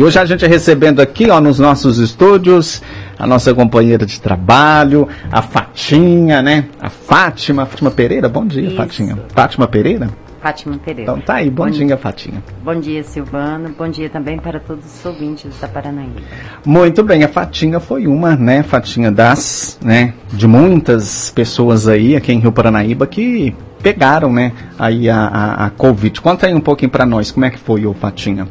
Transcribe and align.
E 0.00 0.02
hoje 0.02 0.18
a 0.18 0.24
gente 0.24 0.46
recebendo 0.46 1.00
aqui, 1.00 1.28
ó, 1.28 1.42
nos 1.42 1.58
nossos 1.58 1.98
estúdios, 1.98 2.80
a 3.18 3.26
nossa 3.26 3.52
companheira 3.52 4.06
de 4.06 4.18
trabalho, 4.18 5.06
a 5.30 5.42
Fatinha, 5.42 6.40
né? 6.40 6.64
A 6.80 6.88
Fátima, 6.88 7.66
Fátima 7.66 7.90
Pereira, 7.90 8.26
bom 8.26 8.46
dia, 8.46 8.68
Isso. 8.68 8.76
Fatinha. 8.76 9.18
Fátima 9.34 9.68
Pereira? 9.68 10.08
Fátima 10.40 10.78
Pereira. 10.78 11.02
Então 11.02 11.20
tá 11.20 11.34
aí, 11.34 11.50
bom, 11.50 11.66
Bom 11.66 11.70
dia, 11.70 11.98
Fatinha. 11.98 12.42
Bom 12.64 12.80
dia, 12.80 13.04
Silvana. 13.04 13.74
Bom 13.76 13.90
dia 13.90 14.08
também 14.08 14.38
para 14.38 14.58
todos 14.58 14.86
os 14.86 15.04
ouvintes 15.04 15.52
da 15.60 15.68
Paranaíba. 15.68 16.22
Muito 16.64 17.02
bem, 17.02 17.22
a 17.22 17.28
Fatinha 17.28 17.78
foi 17.78 18.06
uma, 18.06 18.34
né, 18.34 18.62
Fatinha 18.62 19.12
das, 19.12 19.78
né, 19.84 20.14
de 20.32 20.48
muitas 20.48 21.28
pessoas 21.28 21.86
aí 21.86 22.16
aqui 22.16 22.32
em 22.32 22.38
Rio 22.38 22.52
Paranaíba 22.52 23.06
que 23.06 23.54
pegaram, 23.82 24.32
né, 24.32 24.52
aí 24.78 25.10
a, 25.10 25.26
a, 25.26 25.66
a 25.66 25.70
Covid. 25.70 26.22
Conta 26.22 26.46
aí 26.46 26.54
um 26.54 26.60
pouquinho 26.60 26.90
pra 26.90 27.04
nós, 27.04 27.30
como 27.30 27.44
é 27.44 27.50
que 27.50 27.58
foi, 27.58 27.84
ô 27.84 27.92
Fatinha? 27.92 28.48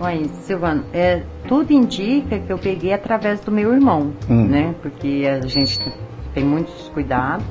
Oi, 0.00 0.30
Silvana, 0.44 0.84
é, 0.92 1.22
tudo 1.48 1.72
indica 1.72 2.38
que 2.38 2.52
eu 2.52 2.58
peguei 2.58 2.92
através 2.92 3.40
do 3.40 3.50
meu 3.50 3.72
irmão, 3.74 4.12
Hum. 4.30 4.44
né? 4.46 4.74
Porque 4.80 5.24
a 5.28 5.44
gente 5.46 5.80
tem 6.32 6.44
muitos 6.44 6.88
cuidados. 6.90 7.44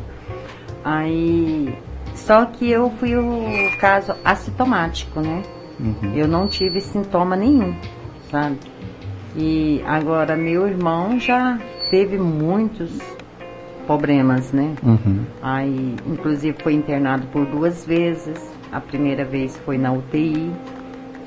Aí, 0.84 1.76
só 2.16 2.46
que 2.46 2.70
eu 2.72 2.90
fui 2.92 3.16
o 3.18 3.44
caso 3.82 4.14
assintomático, 4.24 5.20
né? 5.20 5.44
Uhum. 5.80 6.14
Eu 6.16 6.28
não 6.28 6.48
tive 6.48 6.80
sintoma 6.80 7.36
nenhum, 7.36 7.76
sabe? 8.32 8.58
E 9.36 9.84
agora 9.86 10.36
meu 10.38 10.66
irmão 10.68 11.20
já 11.20 11.60
teve 11.92 12.18
muitos 12.18 12.98
problemas, 13.86 14.54
né? 14.54 14.74
Uhum. 14.82 15.26
Aí, 15.42 15.96
inclusive, 16.08 16.56
foi 16.64 16.74
internado 16.74 17.28
por 17.28 17.46
duas 17.46 17.86
vezes. 17.86 18.40
A 18.72 18.80
primeira 18.80 19.24
vez 19.26 19.56
foi 19.66 19.78
na 19.78 19.92
UTI, 19.92 20.52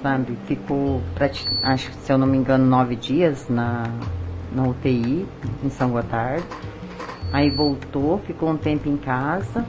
sabe? 0.02 0.36
Ficou, 0.46 1.00
prati- 1.14 1.48
acho 1.62 1.90
que 1.90 1.96
se 1.96 2.12
eu 2.12 2.18
não 2.18 2.26
me 2.26 2.36
engano, 2.38 2.64
nove 2.66 2.96
dias 2.96 3.48
na, 3.48 3.84
na 4.52 4.62
UTI, 4.64 5.26
em 5.64 5.70
São 5.70 5.90
Gotardo. 5.90 6.44
Aí 7.32 7.50
voltou, 7.50 8.18
ficou 8.18 8.50
um 8.50 8.56
tempo 8.56 8.88
em 8.88 8.96
casa. 8.96 9.64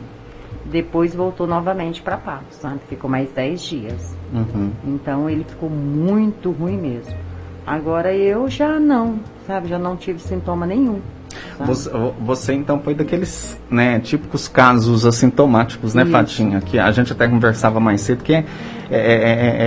Depois 0.65 1.13
voltou 1.13 1.45
novamente 1.45 2.01
para 2.01 2.17
Patos, 2.17 2.55
sabe? 2.57 2.79
Ficou 2.88 3.09
mais 3.09 3.31
dez 3.31 3.61
dias. 3.61 4.15
Uhum. 4.33 4.71
Então 4.85 5.29
ele 5.29 5.43
ficou 5.43 5.69
muito 5.69 6.51
ruim 6.51 6.77
mesmo. 6.77 7.13
Agora 7.66 8.13
eu 8.13 8.47
já 8.49 8.79
não, 8.79 9.19
sabe? 9.45 9.67
Já 9.67 9.77
não 9.77 9.95
tive 9.97 10.19
sintoma 10.19 10.66
nenhum. 10.66 11.01
Sabe? 11.57 11.67
Você, 11.69 11.89
você, 12.19 12.53
então 12.53 12.79
foi 12.79 12.93
daqueles 12.93 13.59
né, 13.69 13.99
típicos 13.99 14.47
casos 14.47 15.05
assintomáticos, 15.05 15.93
né, 15.93 16.03
Isso. 16.03 16.11
Fatinha? 16.11 16.61
Que 16.61 16.77
a 16.79 16.91
gente 16.91 17.11
até 17.11 17.27
conversava 17.27 17.79
mais 17.79 18.01
cedo, 18.01 18.23
que 18.23 18.33
é, 18.33 18.43
é, 18.89 18.95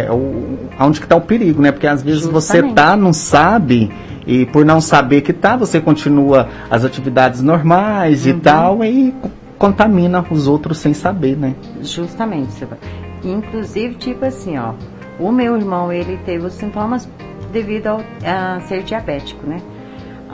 é- 0.03 0.07
é 0.07 0.13
o, 0.13 0.59
onde 0.79 1.01
que 1.01 1.07
tá 1.07 1.17
o 1.17 1.21
perigo, 1.21 1.61
né? 1.63 1.73
Porque 1.73 1.87
às 1.87 2.03
vezes 2.03 2.23
você 2.27 2.55
Justamente. 2.59 2.75
tá, 2.75 2.97
não 2.97 3.13
sabe, 3.13 3.91
e 4.27 4.47
por 4.47 4.65
não 4.65 4.81
saber 4.81 5.21
que 5.23 5.33
tá, 5.33 5.57
você 5.57 5.81
continua 5.81 6.49
as 6.71 6.85
atividades 6.85 7.41
normais 7.43 8.27
e 8.27 8.33
Uhum. 8.33 8.41
tal, 8.41 8.85
e 8.85 9.13
co- 9.21 9.31
contamina 9.59 10.25
os 10.31 10.47
outros 10.47 10.79
sem 10.79 10.93
saber, 10.93 11.37
né? 11.37 11.55
Justamente, 11.83 12.53
Silva. 12.53 12.77
Inclusive, 13.25 13.95
tipo 13.95 14.25
assim, 14.25 14.59
ó, 14.59 14.73
o 15.19 15.33
meu 15.33 15.57
irmão, 15.57 15.91
ele 15.93 16.19
teve 16.27 16.45
os 16.47 16.53
sintomas 16.55 17.09
devido 17.53 17.87
a 18.25 18.61
ser 18.67 18.83
diabético, 18.83 19.47
né? 19.47 19.61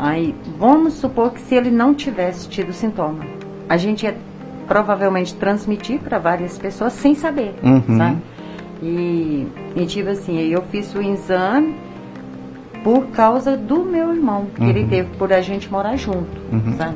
Aí, 0.03 0.35
vamos 0.59 0.95
supor 0.95 1.31
que 1.33 1.41
se 1.43 1.55
ele 1.55 1.71
não 1.71 1.93
tivesse 1.93 2.49
tido 2.49 2.73
sintoma, 2.73 3.23
a 3.69 3.77
gente 3.77 4.05
ia 4.07 4.17
provavelmente 4.67 5.35
transmitir 5.35 5.99
para 6.01 6.19
várias 6.19 6.57
pessoas 6.57 6.95
sem 6.95 7.15
saber, 7.15 7.55
Uhum. 7.63 7.99
sabe? 7.99 8.17
E, 8.83 9.47
e 9.77 9.85
tipo 9.85 10.09
assim, 10.09 10.39
eu 10.39 10.63
fiz 10.71 10.95
o 10.95 11.03
exame 11.03 11.75
por 12.83 13.09
causa 13.09 13.59
do 13.59 13.85
meu 13.85 14.11
irmão, 14.15 14.47
que 14.57 14.65
ele 14.65 14.87
teve 14.87 15.09
por 15.19 15.35
a 15.35 15.43
gente 15.43 15.71
morar 15.71 15.97
junto, 15.97 16.31
Uhum. 16.51 16.77
sabe? 16.79 16.95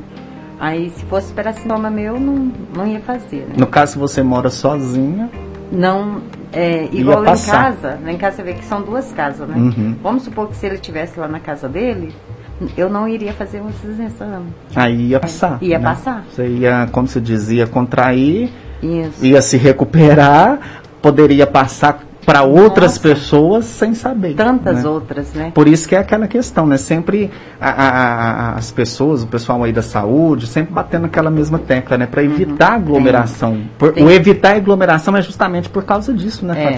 Aí, 0.59 0.89
se 0.89 1.05
fosse 1.05 1.31
para 1.31 1.53
sintoma 1.53 1.91
meu, 1.91 2.19
não, 2.19 2.51
não 2.75 2.87
ia 2.87 3.01
fazer, 3.01 3.45
né? 3.49 3.53
No 3.57 3.67
caso, 3.67 3.99
você 3.99 4.23
mora 4.23 4.49
sozinha, 4.49 5.29
Não, 5.71 6.21
é, 6.53 6.87
igual 6.91 7.21
lá 7.21 7.33
em 7.33 7.41
casa, 7.41 7.99
lá 8.03 8.11
em 8.11 8.17
casa 8.17 8.37
você 8.37 8.43
vê 8.43 8.53
que 8.53 8.65
são 8.65 8.81
duas 8.81 9.11
casas, 9.11 9.47
né? 9.47 9.55
Uhum. 9.57 9.95
Vamos 10.01 10.23
supor 10.23 10.47
que 10.47 10.55
se 10.55 10.65
ele 10.65 10.75
estivesse 10.75 11.19
lá 11.19 11.27
na 11.27 11.39
casa 11.39 11.67
dele, 11.67 12.13
eu 12.77 12.89
não 12.89 13.07
iria 13.07 13.33
fazer 13.33 13.61
um 13.61 13.69
exame. 13.69 14.47
aí 14.75 15.07
ia 15.07 15.19
passar. 15.19 15.57
Ia 15.61 15.77
né? 15.79 15.83
passar. 15.83 16.25
Você 16.29 16.47
ia, 16.47 16.87
como 16.91 17.07
se 17.07 17.19
dizia, 17.19 17.67
contrair 17.67 18.49
Isso. 18.81 19.25
ia 19.25 19.41
se 19.41 19.57
recuperar, 19.57 20.59
poderia 21.01 21.45
passar 21.45 22.04
para 22.25 22.43
outras 22.43 22.97
pessoas 22.97 23.65
sem 23.65 23.93
saber. 23.93 24.33
Tantas 24.35 24.83
né? 24.83 24.89
outras, 24.89 25.33
né? 25.33 25.51
Por 25.53 25.67
isso 25.67 25.87
que 25.87 25.95
é 25.95 25.99
aquela 25.99 26.27
questão, 26.27 26.65
né? 26.65 26.77
Sempre 26.77 27.29
a- 27.61 27.69
a- 27.69 27.89
a- 27.89 28.55
as 28.55 28.71
pessoas, 28.71 29.23
o 29.23 29.27
pessoal 29.27 29.63
aí 29.63 29.71
da 29.71 29.81
saúde, 29.81 30.47
sempre 30.47 30.73
batendo 30.73 31.05
aquela 31.05 31.29
mesma 31.29 31.59
tecla, 31.59 31.97
né? 31.97 32.05
Para 32.05 32.23
evitar 32.23 32.71
a 32.71 32.75
aglomeração. 32.75 33.61
Por- 33.77 33.89
Uhum. 33.89 33.93
Tem. 33.95 34.03
O 34.05 34.11
evitar 34.11 34.55
aglomeração 34.55 35.15
é 35.15 35.21
justamente 35.21 35.69
por 35.69 35.83
causa 35.83 36.13
disso, 36.13 36.45
né, 36.45 36.55
É, 36.55 36.75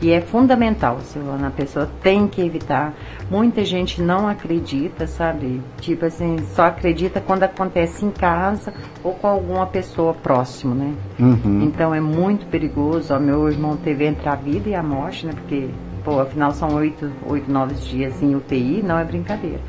e 0.00 0.10
é 0.12 0.20
fundamental, 0.20 0.98
Silvana, 1.02 1.48
a 1.48 1.50
pessoa 1.50 1.88
tem 2.02 2.28
que 2.28 2.40
evitar. 2.40 2.92
Muita 3.30 3.64
gente 3.64 4.00
não 4.02 4.28
acredita, 4.28 5.06
sabe? 5.06 5.60
Tipo 5.80 6.04
assim, 6.06 6.36
só 6.54 6.66
acredita 6.66 7.20
quando 7.20 7.42
acontece 7.42 8.04
em 8.04 8.10
casa 8.10 8.72
ou 9.02 9.14
com 9.14 9.26
alguma 9.26 9.66
pessoa 9.66 10.12
próxima, 10.14 10.74
né? 10.74 10.92
Uhum. 11.18 11.62
Então 11.62 11.94
é 11.94 12.00
muito 12.00 12.46
perigoso. 12.46 13.14
Ó, 13.14 13.18
meu 13.18 13.48
irmão 13.48 13.76
teve 13.76 14.04
entre 14.04 14.28
a 14.28 14.34
vida 14.34 14.68
e 14.68 14.74
a 14.74 14.82
morte, 14.84 15.26
né? 15.26 15.32
Porque, 15.32 15.68
pô, 16.04 16.20
afinal 16.20 16.52
são 16.52 16.74
oito, 16.74 17.10
oito, 17.26 17.50
nove 17.50 17.74
dias 17.74 18.22
em 18.22 18.34
UTI, 18.34 18.82
não 18.82 18.98
é 18.98 19.04
brincadeira. 19.04 19.60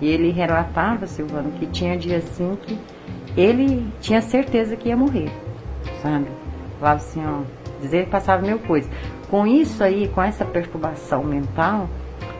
E 0.00 0.06
ele 0.06 0.30
relatava, 0.30 1.06
Silvano, 1.06 1.52
que 1.52 1.66
tinha 1.66 1.96
dia 1.96 2.18
assim 2.18 2.56
que 2.62 2.78
ele 3.36 3.86
tinha 4.00 4.20
certeza 4.22 4.76
que 4.76 4.88
ia 4.88 4.96
morrer, 4.96 5.30
sabe? 6.02 6.26
Falava 6.78 6.96
assim, 6.96 7.22
ó, 7.24 7.42
dizer 7.80 8.04
que 8.04 8.10
passava 8.10 8.42
mil 8.42 8.58
coisas. 8.60 8.90
Com 9.30 9.46
isso 9.46 9.82
aí, 9.82 10.08
com 10.08 10.22
essa 10.22 10.44
perturbação 10.44 11.24
mental, 11.24 11.88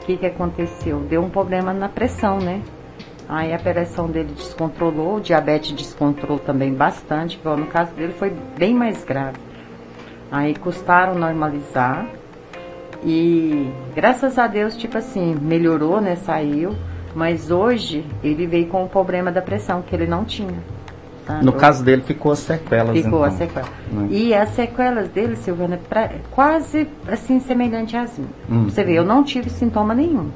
o 0.03 0.07
que 0.07 0.17
que 0.17 0.27
aconteceu? 0.27 1.01
Deu 1.01 1.23
um 1.23 1.31
problema 1.31 1.73
na 1.73 1.89
pressão, 1.89 2.39
né? 2.39 2.63
Aí 3.29 3.53
a 3.53 3.59
pressão 3.59 4.09
dele 4.09 4.33
descontrolou, 4.33 5.17
o 5.17 5.21
diabetes 5.21 5.73
descontrolou 5.73 6.39
também 6.39 6.73
bastante, 6.73 7.41
ó, 7.45 7.57
no 7.57 7.67
caso 7.67 7.93
dele 7.95 8.13
foi 8.13 8.33
bem 8.57 8.73
mais 8.73 9.03
grave. 9.05 9.46
Aí 10.31 10.55
custaram 10.55 11.15
normalizar 11.15 12.07
e 13.05 13.71
graças 13.95 14.39
a 14.39 14.47
Deus, 14.47 14.77
tipo 14.77 14.99
assim, 14.99 15.37
melhorou, 15.41 16.01
né? 16.01 16.17
Saiu, 16.17 16.75
mas 17.15 17.51
hoje 17.51 18.05
ele 18.23 18.47
veio 18.47 18.67
com 18.67 18.85
o 18.85 18.89
problema 18.89 19.31
da 19.31 19.41
pressão 19.41 19.83
que 19.83 19.95
ele 19.95 20.07
não 20.07 20.25
tinha. 20.25 20.59
sabe? 21.27 21.45
No 21.45 21.53
caso 21.53 21.85
dele, 21.85 22.03
ficou 22.03 22.33
as 22.33 22.41
sequelas. 22.41 22.97
Ficou 22.97 23.21
então. 23.21 23.25
a 23.25 23.31
sequela. 23.31 23.69
né? 23.93 24.09
E 24.11 24.35
as 24.35 24.49
sequelas 24.51 25.09
dele, 25.09 25.37
Silvana, 25.37 25.79
pra- 25.89 26.11
quase 26.31 26.89
assim 27.07 27.39
semelhante 27.41 27.97
às 27.97 28.19
minhas. 28.19 28.33
Uhum. 28.49 28.65
Você 28.65 28.83
vê, 28.83 28.95
eu 28.99 29.05
não 29.05 29.23
tive 29.23 29.49
sintoma 29.51 29.95
nenhum. 29.95 30.31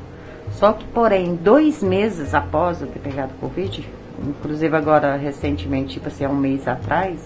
Só 0.53 0.72
que, 0.72 0.84
porém, 0.87 1.37
dois 1.37 1.83
meses 1.83 2.34
após 2.34 2.81
eu 2.83 2.89
ter 2.89 2.99
pegado 2.99 3.33
Covid, 3.41 3.89
inclusive 4.27 4.77
agora 4.77 5.17
recentemente, 5.17 5.95
tipo 5.95 6.09
assim, 6.09 6.25
há 6.25 6.28
um 6.28 6.34
mês 6.37 6.67
atrás, 6.69 7.21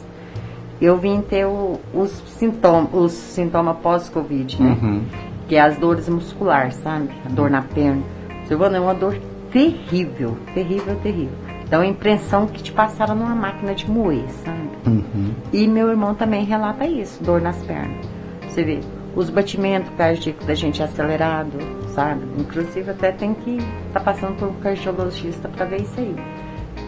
eu 0.81 0.97
vim 0.99 1.21
ter 1.21 1.47
o- 1.47 1.79
os 1.93 2.11
sintomas, 2.39 2.89
os 2.93 3.12
sintomas 3.12 3.77
pós-Covid, 3.83 4.62
né? 4.62 4.77
Uhum. 4.83 5.03
Que 5.49 5.57
é 5.57 5.61
as 5.61 5.77
dores 5.77 6.09
musculares, 6.09 6.75
sabe? 6.77 7.10
A 7.25 7.28
dor 7.28 7.51
na 7.51 7.63
perna. 7.63 8.03
Silvana, 8.47 8.77
é 8.77 8.81
uma 8.81 8.95
dor 8.95 9.16
terrível, 9.53 10.37
terrível, 10.53 10.97
terrível. 11.03 11.33
Então, 11.66 11.81
a 11.81 11.87
impressão 11.87 12.47
que 12.47 12.63
te 12.63 12.72
passaram 12.72 13.15
numa 13.15 13.34
máquina 13.34 13.75
de 13.75 13.91
moer, 13.91 14.28
sabe? 14.45 14.69
Uhum. 14.87 15.31
E 15.53 15.66
meu 15.66 15.89
irmão 15.89 16.15
também 16.15 16.45
relata 16.45 16.87
isso, 16.87 17.22
dor 17.22 17.41
nas 17.41 17.57
pernas. 17.63 18.07
Você 18.48 18.63
vê, 18.63 18.81
os 19.16 19.31
batimentos 19.31 19.91
cardíacos 19.97 20.47
da 20.47 20.54
gente 20.54 20.83
é 20.83 20.84
acelerado, 20.84 21.53
sabe? 21.95 22.21
Inclusive 22.39 22.91
até 22.91 23.13
tem 23.13 23.33
que 23.33 23.59
estar 23.87 24.01
passando 24.01 24.37
por 24.37 24.48
um 24.48 24.54
cardiologista 24.54 25.48
para 25.48 25.65
ver 25.66 25.83
isso 25.83 25.98
aí. 25.98 26.15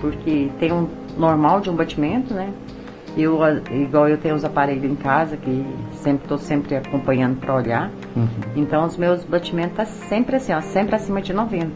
Porque 0.01 0.51
tem 0.59 0.73
um 0.73 0.89
normal 1.17 1.61
de 1.61 1.71
um 1.71 1.75
batimento, 1.75 2.35
né? 2.35 2.51
Eu, 3.17 3.43
a- 3.43 3.53
igual 3.73 4.09
eu 4.09 4.19
tenho 4.19 4.35
os 4.35 4.45
aparelhos 4.45 4.85
em 4.85 4.95
casa, 4.95 5.37
que 5.37 5.65
sempre 5.95 6.25
estou 6.25 6.39
sempre 6.39 6.77
acompanhando 6.77 7.37
para 7.41 7.55
olhar. 7.55 7.91
Uhum. 8.15 8.29
Então 8.55 8.85
os 8.85 8.97
meus 8.97 9.25
batimentos 9.25 9.77
tá 9.77 9.85
sempre 9.87 10.37
assim, 10.37 10.53
ó, 10.53 10.61
sempre 10.61 10.95
acima 10.95 11.23
de 11.23 11.33
90. 11.33 11.71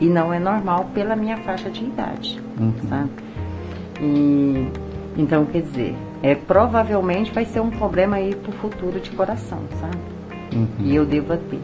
E 0.00 0.06
não 0.06 0.32
é 0.34 0.40
normal 0.40 0.86
pela 0.92 1.14
minha 1.14 1.36
faixa 1.38 1.70
de 1.70 1.84
idade, 1.84 2.40
Uhum. 2.58 2.72
sabe? 2.88 3.10
E 4.00 4.68
então 5.16 5.44
quer 5.46 5.62
dizer, 5.62 5.94
é 6.22 6.34
provavelmente 6.34 7.30
vai 7.32 7.44
ser 7.44 7.60
um 7.60 7.70
problema 7.70 8.16
aí 8.16 8.34
pro 8.34 8.50
futuro 8.52 8.98
de 8.98 9.10
coração, 9.12 9.60
sabe? 9.80 9.96
Uhum. 10.56 10.66
E 10.80 10.94
eu 10.96 11.06
devo 11.06 11.36
ter. 11.36 11.60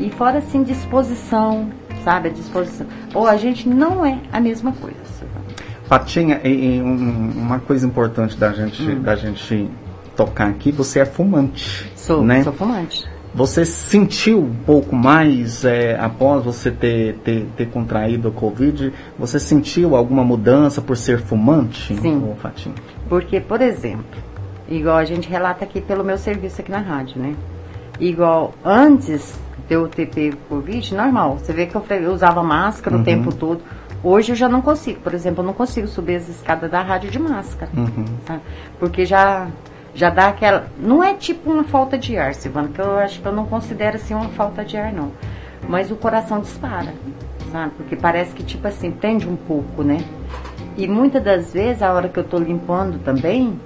E 0.00 0.10
fora 0.10 0.38
assim 0.38 0.62
disposição, 0.62 1.68
sabe, 2.02 2.28
a 2.28 2.32
disposição. 2.32 2.86
Ou 3.14 3.26
a 3.26 3.36
gente 3.36 3.68
não 3.68 4.04
é 4.04 4.18
a 4.32 4.40
mesma 4.40 4.72
coisa. 4.72 4.96
Silvana. 5.04 5.45
Fatinha, 5.86 6.40
e, 6.44 6.76
e 6.76 6.82
um- 6.82 7.32
uma 7.36 7.58
coisa 7.60 7.86
importante 7.86 8.36
da 8.36 8.52
gente, 8.52 8.82
Hum. 8.82 9.02
da 9.02 9.14
gente 9.14 9.70
tocar 10.16 10.48
aqui, 10.48 10.72
você 10.72 11.00
é 11.00 11.04
fumante. 11.04 11.90
Sou, 11.94 12.22
né? 12.22 12.42
sou 12.42 12.52
fumante. 12.52 13.04
Você 13.34 13.66
sentiu 13.66 14.38
um 14.38 14.54
pouco 14.64 14.96
mais 14.96 15.62
é, 15.62 15.98
após 16.00 16.42
você 16.42 16.70
ter, 16.70 17.16
ter, 17.22 17.46
ter, 17.54 17.66
contraído 17.66 18.28
a 18.28 18.30
Covid? 18.30 18.92
Você 19.18 19.38
sentiu 19.38 19.94
alguma 19.94 20.24
mudança 20.24 20.80
por 20.80 20.96
ser 20.96 21.18
fumante, 21.20 21.94
Sim. 21.96 22.34
Fatinho? 22.38 22.74
Porque, 23.10 23.38
por 23.38 23.60
exemplo, 23.60 24.04
igual 24.68 24.96
a 24.96 25.04
gente 25.04 25.28
relata 25.28 25.64
aqui 25.64 25.82
pelo 25.82 26.02
meu 26.02 26.16
serviço 26.16 26.62
aqui 26.62 26.70
na 26.70 26.78
rádio, 26.78 27.20
né? 27.20 27.34
Igual 28.00 28.54
antes 28.64 29.38
de 29.68 29.74
eu 29.74 29.86
ter 29.86 30.06
pego 30.06 30.38
Covid, 30.48 30.94
normal. 30.94 31.38
Você 31.38 31.52
vê 31.52 31.66
que 31.66 31.74
eu 31.74 32.12
usava 32.12 32.42
máscara 32.42 32.96
uhum. 32.96 33.02
o 33.02 33.04
tempo 33.04 33.34
todo. 33.34 33.60
Hoje 34.02 34.32
eu 34.32 34.36
já 34.36 34.48
não 34.48 34.60
consigo. 34.60 35.00
Por 35.00 35.14
exemplo, 35.14 35.42
eu 35.42 35.46
não 35.46 35.54
consigo 35.54 35.88
subir 35.88 36.16
as 36.16 36.28
escadas 36.28 36.70
da 36.70 36.82
rádio 36.82 37.10
de 37.10 37.18
máscara. 37.18 37.70
Uhum. 37.76 38.04
Porque 38.78 39.04
já 39.04 39.48
já 39.96 40.10
dá 40.10 40.28
aquela. 40.28 40.68
Não 40.78 41.02
é 41.02 41.14
tipo 41.14 41.50
uma 41.50 41.64
falta 41.64 41.96
de 41.96 42.16
ar, 42.16 42.34
Silvana, 42.34 42.68
que 42.68 42.78
eu 42.78 42.98
acho 42.98 43.20
que 43.20 43.26
eu 43.26 43.32
não 43.32 43.46
considero 43.46 43.96
assim 43.96 44.14
uma 44.14 44.28
falta 44.28 44.62
de 44.62 44.76
ar, 44.76 44.92
não. 44.92 45.10
Mas 45.66 45.90
o 45.90 45.96
coração 45.96 46.40
dispara, 46.40 46.92
sabe? 47.50 47.72
Porque 47.76 47.96
parece 47.96 48.34
que, 48.34 48.44
tipo 48.44 48.68
assim, 48.68 48.90
tende 48.90 49.26
um 49.26 49.36
pouco, 49.36 49.82
né? 49.82 50.04
E 50.76 50.86
muitas 50.86 51.24
das 51.24 51.52
vezes, 51.52 51.82
a 51.82 51.92
hora 51.92 52.08
que 52.10 52.18
eu 52.18 52.24
tô 52.24 52.38
limpando 52.38 52.98
também, 53.02 53.58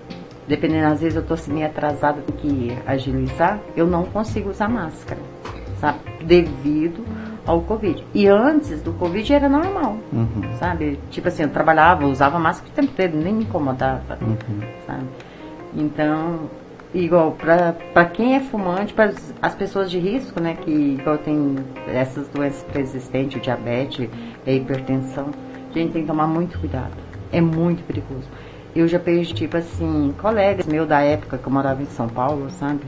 dependendo, 0.46 0.86
às 0.86 1.00
vezes 1.00 1.16
eu 1.16 1.24
tô 1.24 1.34
assim, 1.34 1.52
meio 1.52 1.66
atrasada, 1.66 2.20
do 2.20 2.32
que 2.32 2.78
agilizar, 2.86 3.58
eu 3.76 3.86
não 3.86 4.04
consigo 4.04 4.50
usar 4.50 4.68
máscara, 4.68 5.20
sabe? 5.80 5.98
Devido 6.24 7.04
ao 7.50 7.60
Covid. 7.62 8.04
E 8.14 8.28
antes 8.28 8.80
do 8.80 8.92
Covid 8.92 9.32
era 9.32 9.48
normal, 9.48 9.96
uhum. 10.12 10.42
sabe? 10.58 10.98
Tipo 11.10 11.28
assim, 11.28 11.42
eu 11.42 11.50
trabalhava, 11.50 12.06
usava 12.06 12.38
máscara 12.38 12.70
o 12.70 12.74
tempo 12.74 12.92
todo, 12.96 13.16
nem 13.16 13.34
me 13.34 13.44
incomodava, 13.44 14.18
uhum. 14.20 14.36
sabe? 14.86 15.04
Então, 15.74 16.48
igual 16.94 17.32
para 17.32 18.04
quem 18.06 18.36
é 18.36 18.40
fumante, 18.40 18.92
para 18.92 19.12
as 19.42 19.54
pessoas 19.54 19.90
de 19.90 19.98
risco, 19.98 20.40
né, 20.40 20.56
que 20.60 20.70
igual 20.70 21.18
tem 21.18 21.56
essas 21.88 22.28
doenças 22.28 22.62
persistentes, 22.72 23.36
o 23.36 23.40
diabetes, 23.40 24.08
a 24.46 24.50
hipertensão, 24.50 25.30
a 25.70 25.78
gente 25.78 25.92
tem 25.92 26.02
que 26.02 26.08
tomar 26.08 26.26
muito 26.26 26.58
cuidado. 26.58 26.92
É 27.32 27.40
muito 27.40 27.84
perigoso. 27.84 28.28
Eu 28.74 28.86
já 28.86 28.98
perdi, 28.98 29.34
tipo 29.34 29.56
assim, 29.56 30.14
colegas 30.20 30.66
meus 30.66 30.88
da 30.88 31.00
época 31.00 31.38
que 31.38 31.46
eu 31.46 31.52
morava 31.52 31.82
em 31.82 31.86
São 31.86 32.08
Paulo, 32.08 32.48
sabe? 32.50 32.80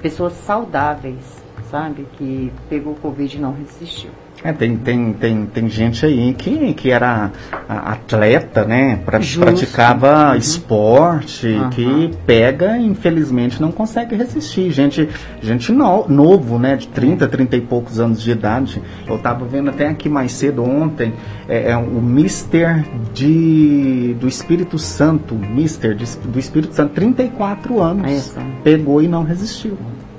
Pessoas 0.00 0.32
saudáveis, 0.32 1.39
sabe? 1.70 2.06
Que 2.16 2.52
pegou 2.68 2.94
Covid 2.94 3.36
e 3.36 3.40
não 3.40 3.52
resistiu. 3.52 4.10
É, 4.42 4.52
tem, 4.52 4.74
tem, 4.76 5.12
tem, 5.12 5.46
tem 5.46 5.68
gente 5.68 6.06
aí 6.06 6.32
que, 6.32 6.72
que 6.72 6.90
era 6.90 7.30
atleta, 7.68 8.64
né? 8.64 8.98
Pra, 9.04 9.20
praticava 9.38 10.30
uhum. 10.30 10.36
esporte, 10.36 11.46
uhum. 11.46 11.68
que 11.68 12.10
pega 12.24 12.78
infelizmente 12.78 13.60
não 13.60 13.70
consegue 13.70 14.16
resistir. 14.16 14.70
Gente, 14.70 15.08
gente 15.42 15.70
no, 15.72 16.08
novo, 16.08 16.58
né? 16.58 16.76
De 16.76 16.88
30, 16.88 17.28
30 17.28 17.56
e 17.56 17.60
poucos 17.60 18.00
anos 18.00 18.22
de 18.22 18.30
idade. 18.30 18.82
Eu 19.06 19.18
tava 19.18 19.44
vendo 19.44 19.68
até 19.68 19.86
aqui 19.88 20.08
mais 20.08 20.32
cedo 20.32 20.64
ontem, 20.64 21.12
é, 21.46 21.72
é 21.72 21.76
o 21.76 22.00
Mister 22.00 22.82
de, 23.12 24.16
do 24.18 24.26
Espírito 24.26 24.78
Santo, 24.78 25.34
Mister 25.34 25.94
de, 25.94 26.06
do 26.16 26.38
Espírito 26.38 26.74
Santo, 26.74 26.94
34 26.94 27.78
anos. 27.78 28.36
É 28.36 28.40
pegou 28.62 29.02
e 29.02 29.08
não 29.08 29.22
resistiu. 29.22 29.76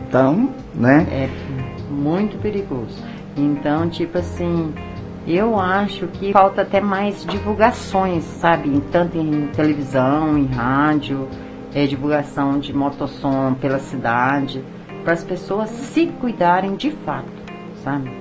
Então, 0.08 0.50
né? 0.74 1.08
É 1.12 1.30
muito 1.90 2.38
perigoso. 2.42 3.04
Então, 3.36 3.90
tipo 3.90 4.18
assim, 4.18 4.74
eu 5.28 5.60
acho 5.60 6.08
que 6.08 6.32
falta 6.34 6.62
até 6.64 6.82
mais 6.82 7.26
divulgações, 7.26 8.24
sabe? 8.24 8.82
Tanto 8.92 9.18
em 9.18 9.48
televisão, 9.48 10.38
em 10.38 10.46
rádio, 10.48 11.28
é, 11.74 11.86
divulgação 11.86 12.60
de 12.60 12.74
motossom 12.74 13.54
pela 13.54 13.80
cidade, 13.80 14.64
para 15.04 15.14
as 15.14 15.24
pessoas 15.24 15.70
se 15.70 16.08
cuidarem 16.08 16.76
de 16.76 16.92
fato, 16.92 17.32
sabe? 17.84 18.12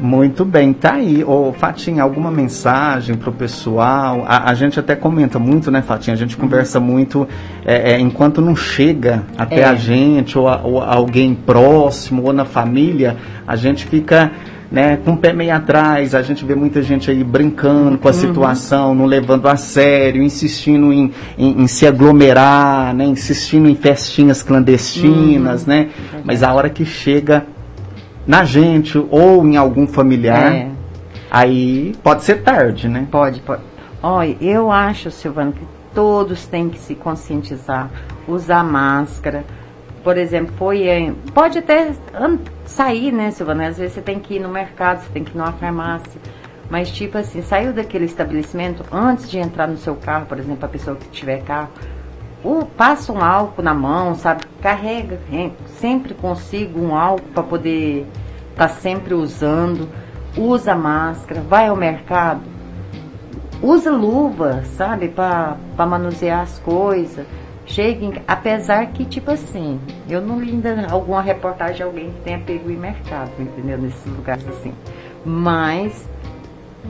Muito 0.00 0.46
bem, 0.46 0.72
tá 0.72 0.94
aí. 0.94 1.22
Ô, 1.22 1.52
Fatinha, 1.52 2.02
alguma 2.02 2.30
mensagem 2.30 3.14
pro 3.16 3.30
pessoal? 3.30 4.24
A, 4.26 4.50
a, 4.50 4.54
gente 4.54 4.80
até 4.80 4.96
comenta 4.96 5.38
muito, 5.38 5.70
né, 5.70 5.82
Fatinha? 5.82 6.14
A 6.14 6.16
gente 6.16 6.36
uhum. 6.36 6.42
conversa 6.42 6.80
muito 6.80 7.28
é, 7.66 7.92
é, 7.92 8.00
enquanto 8.00 8.40
não 8.40 8.56
chega 8.56 9.24
até 9.36 9.60
é. 9.60 9.64
a 9.64 9.74
gente, 9.74 10.38
ou, 10.38 10.48
a, 10.48 10.62
ou, 10.62 10.80
alguém 10.80 11.34
próximo, 11.34 12.22
ou 12.22 12.32
na 12.32 12.46
família, 12.46 13.16
a 13.46 13.56
gente 13.56 13.84
fica 13.84 14.32
né, 14.70 14.96
com 14.96 15.12
o 15.12 15.16
pé 15.18 15.34
meio 15.34 15.54
atrás. 15.54 16.14
A 16.14 16.22
gente 16.22 16.46
vê 16.46 16.54
muita 16.54 16.82
gente 16.82 17.10
aí 17.10 17.22
brincando 17.22 17.98
com 17.98 18.08
a 18.08 18.10
uhum. 18.10 18.16
situação, 18.16 18.94
não 18.94 19.04
levando 19.04 19.48
a 19.48 19.56
sério, 19.56 20.22
insistindo 20.22 20.94
em, 20.94 21.12
em, 21.36 21.62
em, 21.62 21.66
se 21.66 21.86
aglomerar, 21.86 22.94
né, 22.94 23.04
insistindo 23.04 23.68
em 23.68 23.74
festinhas 23.74 24.42
clandestinas, 24.42 25.62
uhum. 25.62 25.68
né? 25.68 25.88
Mas 26.24 26.42
a 26.42 26.54
hora 26.54 26.70
que 26.70 26.86
chega 26.86 27.44
na 28.26 28.44
gente 28.44 28.98
ou 29.10 29.44
em 29.46 29.56
algum 29.56 29.86
familiar, 29.86 30.52
é. 30.52 30.68
aí 31.30 31.94
pode 32.02 32.22
ser 32.22 32.42
tarde, 32.42 32.88
né? 32.88 33.06
Pode, 33.10 33.40
pode. 33.40 33.62
Olha, 34.02 34.36
eu 34.40 34.70
acho, 34.70 35.10
Silvano, 35.10 35.52
que 35.52 35.66
todos 35.94 36.46
têm 36.46 36.68
que 36.68 36.78
se 36.78 36.94
conscientizar, 36.94 37.90
usar 38.26 38.64
máscara. 38.64 39.44
Por 40.02 40.16
exemplo, 40.16 40.54
foi, 40.56 41.14
pode 41.34 41.58
até 41.58 41.92
sair, 42.64 43.12
né, 43.12 43.30
Silvana? 43.30 43.68
Às 43.68 43.76
vezes 43.76 43.94
você 43.94 44.00
tem 44.00 44.18
que 44.18 44.36
ir 44.36 44.40
no 44.40 44.48
mercado, 44.48 45.02
você 45.02 45.10
tem 45.12 45.22
que 45.22 45.32
ir 45.32 45.36
numa 45.36 45.52
farmácia. 45.52 46.20
Mas, 46.70 46.90
tipo 46.90 47.18
assim, 47.18 47.42
saiu 47.42 47.72
daquele 47.72 48.04
estabelecimento, 48.04 48.84
antes 48.92 49.28
de 49.28 49.38
entrar 49.38 49.66
no 49.66 49.76
seu 49.76 49.96
carro, 49.96 50.26
por 50.26 50.38
exemplo, 50.38 50.64
a 50.64 50.68
pessoa 50.68 50.96
que 50.96 51.08
tiver 51.08 51.42
carro, 51.42 51.68
ou 52.42 52.64
passa 52.64 53.12
um 53.12 53.22
álcool 53.22 53.62
na 53.62 53.74
mão, 53.74 54.14
sabe? 54.14 54.44
Carrega, 54.62 55.18
sempre 55.66 56.14
consigo 56.14 56.80
um 56.80 56.96
álcool 56.96 57.28
para 57.34 57.42
poder 57.42 58.06
estar 58.50 58.68
tá 58.68 58.74
sempre 58.74 59.14
usando. 59.14 59.88
Usa 60.36 60.76
máscara, 60.76 61.40
vai 61.40 61.68
ao 61.68 61.76
mercado, 61.76 62.42
usa 63.60 63.90
luva, 63.90 64.62
sabe? 64.76 65.08
Para 65.08 65.56
manusear 65.76 66.42
as 66.42 66.58
coisas. 66.60 67.26
Chega 67.66 68.04
em, 68.04 68.12
apesar 68.26 68.86
que, 68.86 69.04
tipo 69.04 69.30
assim, 69.30 69.80
eu 70.08 70.20
não 70.20 70.40
li 70.40 70.50
ainda 70.50 70.88
alguma 70.90 71.22
reportagem 71.22 71.76
de 71.76 71.82
alguém 71.84 72.10
que 72.10 72.20
tenha 72.22 72.38
pego 72.38 72.68
em 72.70 72.76
mercado, 72.76 73.30
entendeu? 73.38 73.78
Nesses 73.78 74.06
lugares 74.06 74.46
assim. 74.48 74.74
Mas 75.24 76.08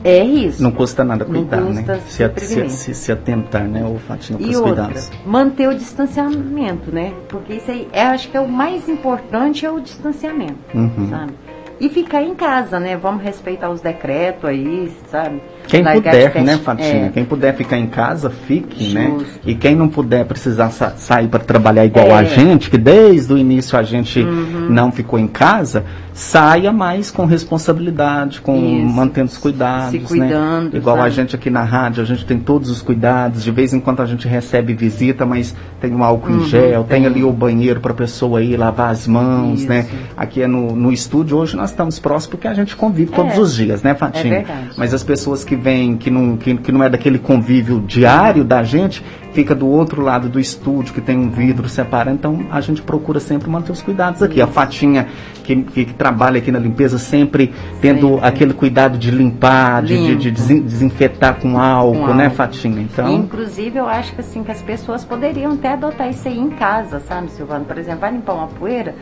é 0.03 0.23
isso. 0.23 0.63
Não 0.63 0.71
custa 0.71 1.03
nada 1.03 1.25
cuidar, 1.25 1.61
custa 1.61 1.93
né? 1.93 2.01
Se, 2.07 2.29
se, 2.37 2.69
se, 2.69 2.93
se, 2.93 3.11
atentar, 3.11 3.67
né, 3.67 3.83
o 3.85 3.99
fatinho 3.99 4.39
para 4.39 4.49
os 4.49 4.59
cuidados. 4.59 5.11
Manter 5.25 5.67
o 5.67 5.75
distanciamento, 5.75 6.91
né? 6.91 7.13
Porque 7.27 7.53
isso 7.53 7.69
aí, 7.69 7.87
é, 7.91 8.03
acho 8.03 8.29
que 8.29 8.37
é 8.37 8.39
o 8.39 8.47
mais 8.47 8.89
importante 8.89 9.65
é 9.65 9.71
o 9.71 9.79
distanciamento, 9.79 10.57
uhum. 10.73 11.07
sabe? 11.09 11.33
E 11.79 11.89
ficar 11.89 12.21
em 12.21 12.35
casa, 12.35 12.79
né? 12.79 12.95
Vamos 12.95 13.23
respeitar 13.23 13.69
os 13.71 13.81
decretos 13.81 14.47
aí, 14.47 14.91
sabe? 15.09 15.41
Quem 15.67 15.83
puder, 15.83 16.43
né, 16.43 16.57
Fatinha? 16.57 17.05
É. 17.07 17.09
Quem 17.09 17.25
puder 17.25 17.55
ficar 17.55 17.77
em 17.77 17.87
casa, 17.87 18.29
fique, 18.29 18.93
né? 18.93 19.07
Justo. 19.07 19.23
né? 19.23 19.39
E 19.45 19.55
quem 19.55 19.75
não 19.75 19.89
puder 19.89 20.25
precisar 20.25 20.69
sa 20.69 20.91
sair 20.91 21.27
para 21.27 21.39
trabalhar 21.39 21.83
igual 21.83 22.07
é. 22.07 22.19
a 22.19 22.23
gente, 22.23 22.69
que 22.69 22.77
desde 22.77 23.33
o 23.33 23.37
início 23.37 23.77
a 23.79 23.81
gente 23.81 24.19
uhum. 24.19 24.67
não 24.69 24.91
ficou 24.91 25.17
em 25.17 25.27
casa, 25.27 25.83
saia 26.21 26.71
mais 26.71 27.09
com 27.09 27.25
responsabilidade, 27.25 28.41
com 28.41 28.55
Isso. 28.55 28.93
mantendo 28.93 29.27
os 29.27 29.37
cuidados, 29.39 29.89
Se 29.89 29.97
né? 29.97 30.05
cuidando, 30.07 30.73
né? 30.73 30.77
Igual 30.77 30.97
sabe? 30.97 31.07
a 31.07 31.09
gente 31.09 31.35
aqui 31.35 31.49
na 31.49 31.63
rádio, 31.63 32.03
a 32.03 32.05
gente 32.05 32.23
tem 32.25 32.39
todos 32.39 32.69
os 32.69 32.79
cuidados. 32.79 33.43
De 33.43 33.49
vez 33.49 33.73
em 33.73 33.79
quando 33.79 34.01
a 34.01 34.05
gente 34.05 34.27
recebe 34.27 34.75
visita, 34.75 35.25
mas 35.25 35.55
tem 35.79 35.91
um 35.91 36.03
álcool 36.03 36.29
uhum, 36.29 36.41
em 36.41 36.45
gel, 36.45 36.83
tem. 36.83 37.01
tem. 37.01 37.05
ali 37.07 37.23
o 37.23 37.31
banheiro 37.33 37.79
para 37.79 37.91
a 37.91 37.95
pessoa 37.95 38.41
ir 38.43 38.55
lavar 38.55 38.91
as 38.91 39.07
mãos, 39.07 39.65
né? 39.65 39.79
Isso. 39.79 39.95
né? 39.95 40.01
Aqui 40.15 40.43
é 40.43 40.47
no, 40.47 40.75
no 40.75 40.91
estúdio, 40.91 41.37
hoje 41.37 41.57
nós 41.57 41.71
estamos 41.71 41.97
próximos 41.97 42.27
porque 42.27 42.47
a 42.47 42.53
gente 42.53 42.75
convive 42.75 43.11
é. 43.11 43.15
todos 43.15 43.37
os 43.39 43.55
dias, 43.55 43.81
né, 43.81 43.95
Fatinha? 43.95 44.35
É 44.35 44.37
verdade. 44.43 44.69
Mas 44.77 44.93
as 44.93 45.03
pessoas 45.03 45.43
que 45.43 45.55
vem, 45.55 45.97
que 45.97 46.11
não, 46.11 46.37
que, 46.37 46.55
que 46.55 46.71
não 46.71 46.83
é 46.83 46.89
daquele 46.89 47.17
convívio 47.17 47.83
diário 47.87 48.43
da 48.43 48.61
gente, 48.61 49.03
fica 49.33 49.55
do 49.55 49.67
outro 49.67 50.01
lado 50.01 50.29
do 50.29 50.39
estúdio, 50.39 50.93
que 50.93 51.01
tem 51.01 51.17
um 51.17 51.29
vidro 51.29 51.67
separado. 51.67 52.15
Então 52.15 52.45
a 52.51 52.61
gente 52.61 52.81
procura 52.81 53.19
sempre 53.19 53.49
manter 53.49 53.71
os 53.71 53.81
cuidados 53.81 54.21
aqui. 54.21 54.41
A 54.41 54.47
Fatinha, 54.47 55.07
que, 55.43 55.55
que, 55.63 55.85
que 55.85 55.93
trabalha 55.93 56.37
aqui 56.37 56.51
na 56.51 56.59
limpeza, 56.59 56.97
sempre 56.97 57.53
tendo 57.81 58.09
sempre. 58.09 58.27
aquele 58.27 58.53
cuidado 58.53 58.97
de 58.97 59.11
limpar, 59.11 59.83
de, 59.83 60.15
de, 60.15 60.31
de, 60.31 60.59
desinfetar 60.61 61.39
com 61.39 61.57
álcool, 61.59 62.07
com 62.07 62.13
né, 62.13 62.25
álcool. 62.25 62.35
Fatinha? 62.35 62.81
Então... 62.81 63.11
Inclusive, 63.11 63.77
eu 63.77 63.87
acho 63.87 64.13
que 64.13 64.21
assim, 64.21 64.43
que 64.43 64.51
as 64.51 64.61
pessoas 64.61 65.03
poderiam 65.03 65.53
até 65.53 65.73
adotar 65.73 66.09
isso 66.09 66.27
aí 66.27 66.37
em 66.37 66.49
casa, 66.51 66.99
sabe, 66.99 67.31
Silvano? 67.31 67.65
Por 67.65 67.77
exemplo, 67.77 68.01
vai 68.01 68.11
limpar 68.11 68.33
uma 68.33 68.47
poeira, 68.47 68.95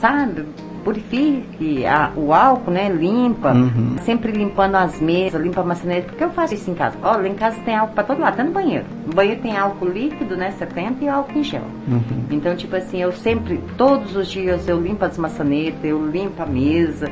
sabe? 0.00 0.44
Purifique 0.80 1.86
a, 1.86 2.12
o 2.16 2.32
álcool, 2.32 2.70
né? 2.70 2.88
Limpa. 2.88 3.52
Uhum. 3.52 3.96
Sempre 4.02 4.32
limpando 4.32 4.76
as 4.76 5.00
mesas, 5.00 5.40
limpa 5.40 5.60
a 5.60 5.64
maçaneta. 5.64 6.08
Porque 6.08 6.24
eu 6.24 6.30
faço 6.30 6.54
isso 6.54 6.70
em 6.70 6.74
casa. 6.74 6.96
Olha, 7.02 7.28
em 7.28 7.34
casa 7.34 7.60
tem 7.62 7.76
álcool 7.76 7.94
para 7.94 8.04
todo 8.04 8.20
lado, 8.20 8.34
até 8.34 8.42
no 8.42 8.52
banheiro. 8.52 8.84
No 9.06 9.14
banheiro 9.14 9.40
tem 9.40 9.56
álcool 9.56 9.86
líquido, 9.86 10.36
né? 10.36 10.50
70 10.52 11.04
e 11.04 11.08
álcool 11.08 11.38
em 11.38 11.44
gel. 11.44 11.62
Uhum. 11.88 12.24
Então, 12.30 12.56
tipo 12.56 12.74
assim, 12.76 13.00
eu 13.00 13.12
sempre, 13.12 13.60
todos 13.76 14.16
os 14.16 14.28
dias 14.28 14.68
eu 14.68 14.80
limpo 14.80 15.04
as 15.04 15.16
maçanetas, 15.16 15.84
eu 15.84 16.04
limpo 16.10 16.42
a 16.42 16.46
mesa, 16.46 17.10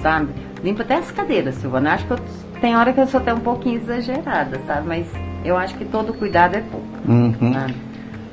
sabe? 0.00 0.32
Limpo 0.62 0.82
até 0.82 0.96
as 0.96 1.10
cadeiras, 1.10 1.54
Silvana. 1.56 1.94
Acho 1.94 2.06
que 2.06 2.12
eu, 2.12 2.18
tem 2.60 2.76
hora 2.76 2.92
que 2.92 3.00
eu 3.00 3.06
sou 3.06 3.20
até 3.20 3.34
um 3.34 3.40
pouquinho 3.40 3.76
exagerada, 3.76 4.60
sabe? 4.66 4.86
Mas 4.86 5.06
eu 5.44 5.56
acho 5.56 5.76
que 5.76 5.84
todo 5.84 6.14
cuidado 6.14 6.56
é 6.56 6.60
pouco. 6.60 6.86
Uhum. 7.08 7.52
Sabe? 7.52 7.91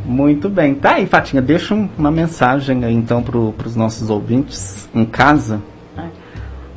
Muito 0.09 0.49
bem. 0.49 0.73
Tá 0.73 0.95
aí, 0.95 1.05
Fatinha, 1.05 1.39
deixa 1.39 1.75
um, 1.75 1.87
uma 1.95 2.09
mensagem 2.09 2.83
aí 2.83 2.95
então 2.95 3.21
para 3.21 3.37
os 3.37 3.75
nossos 3.75 4.09
ouvintes 4.09 4.89
em 4.91 5.05
casa. 5.05 5.61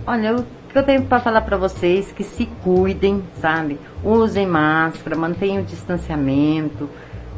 Olha, 0.06 0.28
eu 0.28 0.44
que 0.70 0.78
eu 0.78 0.82
tenho 0.82 1.02
para 1.04 1.18
falar 1.20 1.40
para 1.40 1.56
vocês 1.56 2.12
que 2.12 2.24
se 2.24 2.44
cuidem, 2.62 3.22
sabe? 3.40 3.78
Usem 4.04 4.46
máscara, 4.46 5.16
mantenham 5.16 5.62
o 5.62 5.66
distanciamento, 5.66 6.90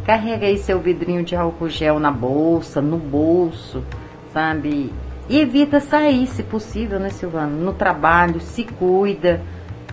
carregue 0.05 0.47
aí 0.47 0.59
seu 0.59 0.81
vidrinho 0.81 1.25
de 1.25 1.37
álcool 1.37 1.69
gel 1.69 2.01
na 2.01 2.11
bolsa, 2.11 2.81
no 2.81 2.97
bolso, 2.97 3.85
sabe? 4.33 4.93
E 5.29 5.39
evita 5.39 5.79
sair, 5.79 6.27
se 6.27 6.43
possível, 6.43 6.99
né, 6.99 7.09
Silvana? 7.09 7.57
No 7.57 7.73
trabalho, 7.73 8.41
se 8.41 8.65
cuida, 8.65 9.41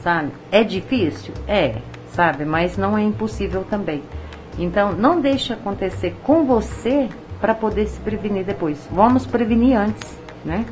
sabe? 0.02 0.32
É 0.52 0.64
difícil? 0.64 1.34
É, 1.48 1.76
sabe? 2.12 2.44
Mas 2.44 2.76
não 2.76 2.98
é 2.98 3.04
impossível 3.04 3.64
também. 3.70 4.02
Então, 4.58 4.92
não 4.92 5.22
deixe 5.22 5.54
acontecer 5.54 6.16
com 6.24 6.46
você 6.46 7.10
para 7.40 7.56
poder 7.56 7.88
se 7.88 8.00
prevenir 8.00 8.44
depois. 8.44 8.88
Vamos 8.92 9.26
prevenir 9.26 9.76
antes, 9.76 10.18
né? 10.46 10.66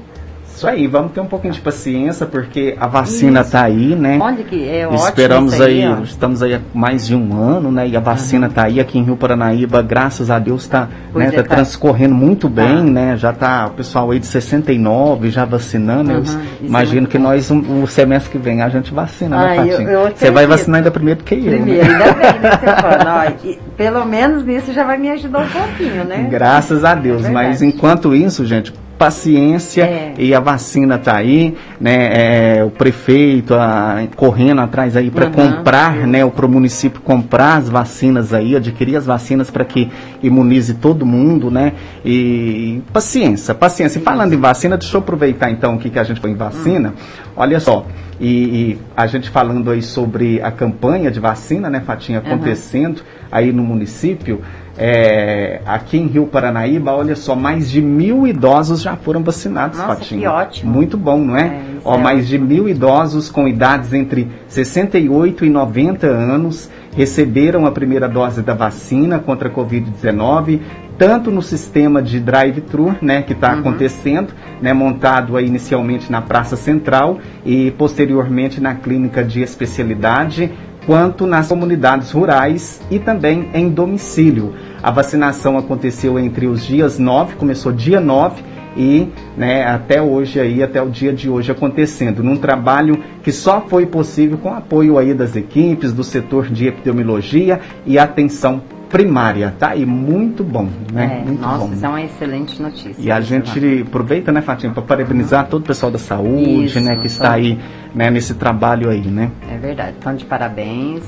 Isso 0.56 0.68
aí, 0.68 0.88
vamos 0.88 1.13
ter 1.13 1.22
um 1.22 1.25
pouquinho 1.25 1.53
de 1.53 1.62
paciência, 1.62 2.25
porque 2.25 2.75
a 2.79 2.88
vacina 2.88 3.41
está 3.41 3.63
aí, 3.63 3.96
né? 3.96 4.20
Olha 4.22 4.44
que 4.44 4.68
é 4.68 4.86
ótimo 4.86 5.03
Esperamos 5.03 5.62
aí, 5.62 5.84
aí 5.84 6.03
estamos 6.03 6.44
aí 6.44 6.56
há 6.56 6.60
mais 6.74 7.08
de 7.08 7.15
um 7.15 7.34
ano, 7.34 7.72
né? 7.72 7.88
E 7.88 7.96
a 7.96 8.00
vacina 8.00 8.48
está 8.48 8.62
uhum. 8.62 8.68
aí 8.68 8.79
aqui 8.79 9.00
em 9.00 9.03
Rio 9.03 9.15
Paranaíba, 9.15 9.82
graças 9.82 10.29
a 10.29 10.38
Deus 10.38 10.63
está 10.63 10.89
né, 11.15 11.27
é, 11.27 11.32
tá, 11.32 11.44
tá 11.44 11.56
transcorrendo 11.56 12.13
muito 12.13 12.50
tá. 12.50 12.62
bem, 12.62 12.84
né? 12.84 13.15
Já 13.15 13.32
está 13.32 13.68
o 13.68 13.72
pessoal 13.72 14.12
aí 14.12 14.20
de 14.20 14.25
69 14.25 15.29
já 15.29 15.46
vacinando. 15.46 16.12
Uhum. 16.12 16.41
imagino 16.62 17.08
é 17.08 17.10
que 17.10 17.18
bom. 17.18 17.24
nós, 17.25 17.50
um, 17.50 17.84
o 17.84 17.88
semestre 17.88 18.32
que 18.32 18.38
vem, 18.38 18.62
a 18.62 18.70
gente 18.70 18.94
vacina, 18.94 19.38
né, 19.38 19.58
ah, 19.58 19.63
né, 19.63 19.72
Fatinha? 19.72 20.12
Você 20.15 20.32
vai 20.32 20.46
vacinar 20.46 20.79
ainda 20.79 20.91
primeiro 20.91 21.24
que 21.24 21.36
eu. 21.36 21.44
Né? 21.44 21.51
Primeiro, 21.58 21.88
né? 21.88 21.94
ainda 21.94 22.13
bem, 22.13 22.39
né, 22.41 23.56
Ó, 23.56 23.75
pelo 23.77 24.06
menos 24.06 24.44
nisso 24.44 24.74
já 24.74 24.84
vai 24.84 24.98
me 24.98 25.10
ajudar 25.12 25.39
um 25.39 25.48
pouquinho, 25.48 26.03
né? 26.03 26.27
Graças 26.29 26.84
a 26.84 26.94
Deus. 26.94 27.24
É 27.25 27.29
Mas 27.29 27.62
enquanto 27.62 28.13
isso, 28.13 28.46
gente, 28.46 28.74
paciência 29.00 29.84
é. 29.84 30.13
e 30.20 30.36
a 30.36 30.41
vacina 30.41 30.96
está 30.96 31.15
aí, 31.15 31.56
né? 31.79 32.58
É, 32.58 32.63
o 32.65 32.70
prefeito 32.70 33.56
a, 33.56 34.03
correndo 34.18 34.60
atrás 34.60 34.98
aí 34.98 35.10
para 35.10 35.27
uhum. 35.27 35.32
comprar, 35.32 36.06
né? 36.06 36.25
O 36.25 36.29
pro 36.29 36.50
município 36.50 37.00
comprar 37.00 37.56
as 37.56 37.70
vacinas 37.70 38.34
aí, 38.34 38.58
adquirir 38.58 38.98
as 38.98 39.06
vacinas 39.06 39.50
para 39.50 39.63
que 39.63 39.89
imunize 40.22 40.74
todo 40.74 41.06
mundo, 41.06 41.50
né? 41.50 41.72
E 42.03 42.82
paciência, 42.91 43.56
paciência. 43.56 44.00
E 44.00 44.01
falando 44.01 44.34
em 44.34 44.38
vacina, 44.38 44.77
deixa 44.77 44.98
eu 44.98 45.00
aproveitar 45.00 45.50
então 45.50 45.75
o 45.75 45.79
que, 45.79 45.89
que 45.89 45.98
a 45.98 46.03
gente 46.03 46.20
foi 46.20 46.32
em 46.32 46.36
vacina. 46.36 46.89
Uhum. 46.89 47.34
Olha 47.38 47.60
só, 47.62 47.86
e, 48.20 48.28
e, 48.28 48.80
a 48.96 49.08
gente 49.08 49.30
falando 49.30 49.72
aí 49.72 49.82
sobre 49.82 50.42
a 50.42 50.52
campanha 50.52 51.10
de 51.10 51.20
vacina, 51.20 51.70
né, 51.70 51.80
Fatinha, 51.80 52.20
acontecendo 52.20 52.98
uhum. 52.98 53.28
aí 53.32 53.52
no 53.52 53.64
município. 53.64 54.42
É, 54.78 55.62
aqui 55.66 55.98
em 55.98 56.08
Rio 56.08 56.26
Paranaíba, 56.26 56.94
olha 56.94 57.16
só, 57.16 57.36
mais 57.36 57.70
de 57.70 57.82
mil 57.82 58.26
idosos 58.26 58.82
já 58.82 58.96
foram 58.96 59.22
vacinados, 59.22 59.78
Nossa, 59.78 59.96
Fatinha. 59.96 60.22
Que 60.22 60.28
ótimo. 60.28 60.72
Muito 60.72 60.98
bom, 60.98 61.18
não 61.18 61.36
é? 61.36 61.48
é 61.48 61.62
ó, 61.84 61.96
é 61.96 61.98
mais 61.98 62.26
ótimo. 62.26 62.48
de 62.48 62.54
mil 62.54 62.70
idosos 62.70 63.30
com 63.30 63.48
idades 63.48 63.94
entre 63.94 64.30
68 64.48 65.46
e 65.46 65.50
90 65.50 66.08
anos 66.08 66.70
receberam 67.00 67.65
a 67.65 67.72
primeira 67.72 68.10
dose 68.10 68.41
da 68.41 68.53
vacina 68.53 69.20
contra 69.20 69.48
a 69.48 69.51
Covid-19, 69.51 70.60
tanto 70.98 71.32
no 71.32 71.41
sistema 71.41 72.01
de 72.01 72.20
drive-thru, 72.20 72.94
né, 73.01 73.22
que 73.22 73.32
está 73.32 73.53
uhum. 73.53 73.60
acontecendo, 73.60 74.34
né, 74.62 74.74
montado 74.74 75.38
aí 75.38 75.48
inicialmente 75.48 76.12
na 76.12 76.22
Praça 76.22 76.58
Central 76.58 77.18
e 77.46 77.72
posteriormente 77.72 78.60
na 78.60 78.75
clínica 78.75 79.24
de 79.24 79.41
especialidade 79.41 80.51
quanto 80.86 81.25
nas 81.25 81.48
comunidades 81.48 82.12
rurais 82.12 82.82
e 82.91 83.00
também 83.00 83.50
em 83.53 83.70
domicílio. 83.70 84.53
A 84.84 84.91
vacinação 84.91 85.58
aconteceu 85.58 86.20
entre 86.20 86.48
os 86.48 86.65
dias 86.65 87.00
9, 87.00 87.36
começou 87.36 87.72
dia 87.72 88.01
9 88.01 88.44
e 88.76 89.08
né, 89.38 89.66
até 89.66 90.02
hoje 90.02 90.40
aí, 90.40 90.62
até 90.64 90.82
o 90.82 90.90
dia 90.90 91.14
de 91.14 91.30
hoje 91.30 91.52
acontecendo, 91.52 92.24
num 92.24 92.38
trabalho 92.38 93.02
que 93.24 93.32
só 93.32 93.62
foi 93.62 93.86
possível 93.86 94.38
com 94.38 94.54
apoio 94.54 94.98
aí 94.98 95.14
das 95.14 95.36
equipes, 95.36 95.94
do 95.94 96.04
setor 96.04 96.48
de 96.48 96.68
epidemiologia 96.68 97.60
e 97.86 97.98
atenção 97.98 98.62
primária, 98.90 99.54
tá? 99.58 99.76
E 99.76 99.86
muito 99.86 100.44
bom, 100.44 100.68
né? 100.92 101.22
É, 101.22 101.26
muito 101.26 101.42
nossa, 101.42 101.68
bom. 101.68 101.74
isso 101.74 101.86
é 101.86 101.90
uma 101.90 102.02
excelente 102.02 102.62
notícia. 102.62 102.96
E 102.98 103.12
a 103.12 103.22
gente 103.22 103.84
aproveita, 103.88 104.32
né, 104.32 104.42
Fatinha, 104.42 104.74
para 104.74 104.82
parabenizar 104.82 105.48
todo 105.48 105.62
o 105.62 105.66
pessoal 105.66 105.92
da 105.92 106.00
saúde, 106.00 106.66
isso, 106.66 106.80
né, 106.82 106.98
que 106.98 107.08
está 107.08 107.34
aí, 107.34 107.60
né, 107.94 108.10
nesse 108.10 108.34
trabalho 108.34 108.90
aí, 108.90 109.08
né? 109.08 109.32
É 109.52 109.58
verdade. 109.58 109.96
Então, 110.00 110.16
de 110.16 110.26
parabéns. 110.26 111.04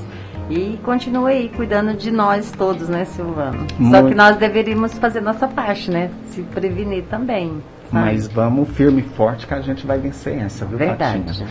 E 0.54 0.78
continue 0.84 1.32
aí 1.32 1.48
cuidando 1.48 1.94
de 1.94 2.10
nós 2.10 2.52
todos, 2.52 2.86
né, 2.86 3.06
Silvano? 3.06 3.66
Muito. 3.78 3.96
Só 3.96 4.06
que 4.06 4.14
nós 4.14 4.36
deveríamos 4.36 4.92
fazer 4.98 5.22
nossa 5.22 5.48
parte, 5.48 5.90
né? 5.90 6.10
Se 6.26 6.42
prevenir 6.42 7.04
também. 7.04 7.62
Sabe? 7.90 8.04
Mas 8.04 8.28
vamos 8.28 8.68
firme 8.68 9.00
e 9.00 9.02
forte 9.02 9.46
que 9.46 9.54
a 9.54 9.62
gente 9.62 9.86
vai 9.86 9.98
vencer 9.98 10.38
essa, 10.38 10.66
viu, 10.66 10.76
Verdade. 10.76 11.22
Fatinha? 11.24 11.48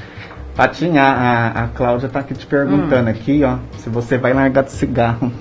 Fatinha, 0.54 1.04
a, 1.04 1.64
a 1.64 1.68
Cláudia 1.70 2.06
está 2.06 2.20
aqui 2.20 2.36
te 2.36 2.46
perguntando 2.46 3.08
hum. 3.08 3.12
aqui, 3.12 3.44
ó, 3.44 3.58
se 3.80 3.90
você 3.90 4.20
vai 4.20 4.34
largar 4.34 4.64
do 4.64 4.70
cigarro. 4.70 5.32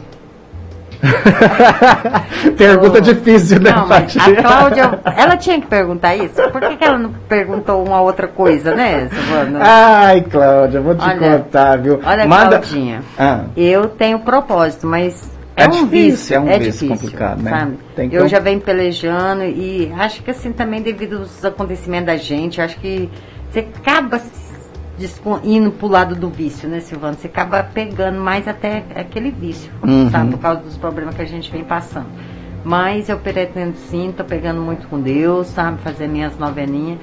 Pergunta 2.57 2.99
oh. 2.99 3.00
difícil, 3.00 3.61
né, 3.61 3.71
não, 3.71 3.85
A 3.85 4.42
Cláudia, 4.42 5.00
ela 5.16 5.37
tinha 5.37 5.61
que 5.61 5.66
perguntar 5.66 6.14
isso. 6.16 6.40
Por 6.50 6.61
que, 6.61 6.76
que 6.76 6.85
ela 6.85 6.99
não 6.99 7.12
perguntou 7.28 7.85
uma 7.85 8.00
outra 8.00 8.28
coisa, 8.28 8.75
né, 8.75 9.09
Silvana? 9.09 9.61
Ai, 9.62 10.23
Cláudia, 10.23 10.80
vou 10.80 10.95
te 10.95 11.04
olha, 11.04 11.38
contar, 11.38 11.78
viu? 11.78 12.00
Olha, 12.04 12.26
Manda... 12.26 12.59
Claudinha, 12.59 13.02
ah. 13.19 13.45
eu 13.57 13.88
tenho 13.88 14.19
propósito, 14.21 14.87
mas 14.87 15.30
é, 15.57 15.64
é 15.64 15.69
um 15.69 15.71
difícil, 15.71 15.90
vício, 15.90 16.37
é 16.37 16.40
um 16.40 16.49
é 16.49 16.59
vício 16.59 16.88
complicado, 16.88 17.42
né? 17.42 17.50
Sabe? 17.50 18.14
eu 18.14 18.28
já 18.28 18.38
venho 18.38 18.61
pelejando 18.61 19.45
e 19.45 19.92
acho 19.99 20.23
que 20.23 20.30
assim 20.30 20.52
também 20.52 20.80
devido 20.80 21.19
aos 21.19 21.45
acontecimentos 21.45 22.07
da 22.07 22.16
gente, 22.16 22.61
acho 22.61 22.78
que 22.78 23.11
você 23.50 23.61
acaba 23.61 24.19
indo 25.45 25.71
pro 25.71 25.88
lado 25.88 26.14
do 26.14 26.28
vício, 26.28 26.69
né, 26.69 26.80
Silvano? 26.80 27.16
Você 27.16 27.26
acaba 27.26 27.62
pegando 27.62 28.21
mais 28.21 28.47
até 28.49 28.85
aquele 28.95 29.30
vício, 29.30 29.71
uhum. 29.83 30.11
sabe? 30.11 30.30
Por 30.33 30.38
causa 30.38 30.61
dos 30.61 30.76
problemas 30.76 31.14
que 31.14 31.23
a 31.23 31.26
gente 31.26 31.50
vem 31.50 31.64
passando. 31.64 32.09
Mas 32.64 33.09
eu 33.09 33.19
pretendo 33.19 33.76
sim, 33.76 34.12
tô 34.14 34.25
pegando 34.25 34.61
muito 34.61 34.87
com 34.88 35.00
Deus, 35.00 35.47
sabe? 35.49 35.80
Fazer 35.80 36.09
minhas 36.09 36.37
noveninhas. 36.38 36.99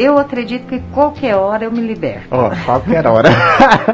Eu 0.00 0.16
acredito 0.16 0.66
que 0.66 0.80
qualquer 0.94 1.36
hora 1.36 1.64
eu 1.64 1.70
me 1.70 1.82
liberto. 1.82 2.28
Ó, 2.30 2.46
oh, 2.46 2.64
qualquer 2.64 3.06
hora. 3.06 3.28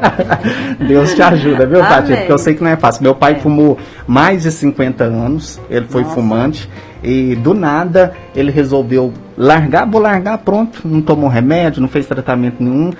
Deus 0.79 1.13
te 1.13 1.21
ajuda, 1.21 1.65
viu, 1.65 1.81
Tati? 1.81 2.15
Porque 2.15 2.31
eu 2.31 2.37
sei 2.37 2.53
que 2.53 2.63
não 2.63 2.71
é 2.71 2.77
fácil. 2.77 3.03
Meu 3.03 3.13
pai 3.13 3.33
é. 3.33 3.35
fumou 3.35 3.77
mais 4.07 4.43
de 4.43 4.51
50 4.53 5.03
anos, 5.03 5.59
ele 5.69 5.85
foi 5.87 6.03
Nossa. 6.03 6.15
fumante. 6.15 6.69
E 7.03 7.35
do 7.35 7.53
nada 7.53 8.13
ele 8.33 8.51
resolveu 8.51 9.13
largar, 9.37 9.85
vou 9.85 9.99
largar, 9.99 10.37
pronto. 10.37 10.87
Não 10.87 11.01
tomou 11.01 11.29
remédio, 11.29 11.81
não 11.81 11.89
fez 11.89 12.07
tratamento 12.07 12.63
nenhum. 12.63 12.93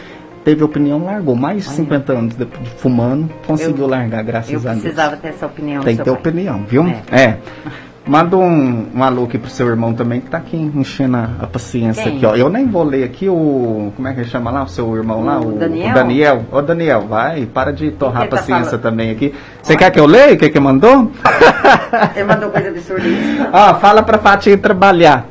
Teve 0.43 0.65
opinião, 0.65 1.05
largou. 1.05 1.33
Mais 1.33 1.63
de 1.63 1.69
50 1.69 2.11
anos 2.11 2.35
de, 2.35 2.43
de 2.43 2.69
fumando, 2.71 3.29
conseguiu 3.45 3.85
eu, 3.85 3.89
largar, 3.89 4.21
graças 4.21 4.49
a 4.49 4.51
Deus. 4.51 4.65
Eu 4.65 4.81
precisava 4.81 5.15
ter 5.15 5.29
essa 5.29 5.45
opinião. 5.45 5.81
Tem 5.81 5.95
que 5.95 6.03
ter 6.03 6.11
pai. 6.11 6.19
opinião, 6.19 6.65
viu? 6.67 6.85
É. 7.09 7.21
é. 7.21 7.37
Manda 8.07 8.37
um, 8.37 8.87
um 8.95 9.03
alô 9.03 9.25
aqui 9.25 9.37
pro 9.37 9.49
seu 9.49 9.67
irmão 9.67 9.93
também, 9.93 10.21
que 10.21 10.29
tá 10.29 10.37
aqui 10.37 10.55
enchendo 10.55 11.17
a, 11.17 11.29
a 11.41 11.47
paciência 11.47 12.03
Quem? 12.03 12.17
aqui, 12.17 12.25
ó. 12.25 12.35
Eu 12.35 12.49
nem 12.49 12.65
vou 12.65 12.83
ler 12.83 13.03
aqui 13.03 13.27
o. 13.27 13.91
Como 13.95 14.07
é 14.07 14.13
que 14.13 14.21
ele 14.21 14.29
chama 14.29 14.49
lá? 14.49 14.63
O 14.63 14.67
seu 14.67 14.95
irmão 14.95 15.23
lá? 15.23 15.39
O 15.39 15.51
Daniel. 15.51 15.89
O 15.89 15.93
Daniel. 15.93 16.45
Ô 16.51 16.61
Daniel, 16.61 17.01
vai, 17.01 17.45
para 17.45 17.71
de 17.71 17.91
torrar 17.91 18.23
a 18.23 18.27
tá 18.27 18.37
paciência 18.37 18.77
tá 18.77 18.89
também 18.89 19.11
aqui. 19.11 19.33
Você 19.61 19.75
quer 19.75 19.91
que 19.91 19.99
eu 19.99 20.05
leia 20.05 20.33
o 20.33 20.37
que, 20.37 20.49
que 20.49 20.59
mandou? 20.59 21.11
Ele 22.15 22.23
mandou 22.23 22.49
coisa 22.49 22.69
absurda 22.69 23.05
Ó, 23.51 23.75
fala 23.75 24.01
pra 24.01 24.17
Fatinha 24.17 24.57
trabalhar. 24.57 25.25